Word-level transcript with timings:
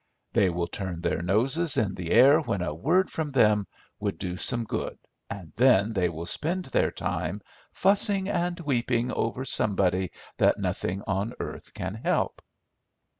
They 0.33 0.49
will 0.49 0.65
turn 0.65 1.01
their 1.01 1.21
noses 1.21 1.77
in 1.77 1.93
the 1.93 2.09
air 2.09 2.39
when 2.41 2.63
a 2.63 2.73
word 2.73 3.11
from 3.11 3.29
them 3.29 3.67
would 3.99 4.17
do 4.17 4.35
some 4.35 4.63
good, 4.63 4.97
and 5.29 5.53
then 5.57 5.93
they 5.93 6.09
will 6.09 6.25
spend 6.25 6.65
their 6.65 6.89
time 6.89 7.39
fussing 7.71 8.27
and 8.27 8.59
weeping 8.61 9.11
over 9.11 9.45
somebody 9.45 10.11
that 10.37 10.57
nothing 10.57 11.03
on 11.05 11.35
earth 11.39 11.75
can 11.75 11.93
help." 11.93 12.41